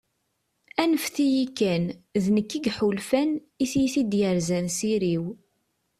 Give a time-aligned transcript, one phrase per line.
[0.83, 1.83] anfet-iyi kan,
[2.23, 3.31] d nekk i yeḥulfan,
[3.63, 5.25] i tyita i d-yerzan s iri-w